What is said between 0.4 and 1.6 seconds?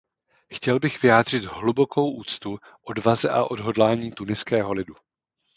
Chtěl bych vyjádřit